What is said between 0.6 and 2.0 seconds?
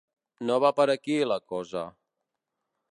va per aquí, la cosa.